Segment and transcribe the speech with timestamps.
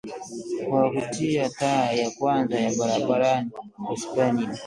[0.69, 3.49] Kwa kutia taa ya kwanza ya barabarani
[3.93, 4.49] Usipania